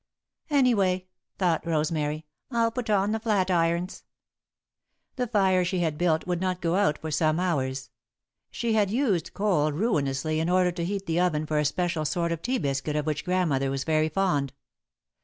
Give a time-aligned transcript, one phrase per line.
[0.49, 1.05] "Anyway,"
[1.37, 4.03] thought Rosemary, "I'll put on the flat irons."
[5.15, 7.91] The fire she had built would not go out for some hours.
[8.49, 12.31] She had used coal ruinously in order to heat the oven for a special sort
[12.31, 14.53] of tea biscuit of which Grandmother was very fond.